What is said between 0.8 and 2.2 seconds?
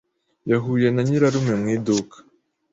na nyirarume mu iduka.